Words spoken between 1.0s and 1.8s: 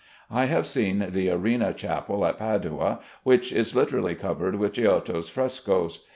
the Arena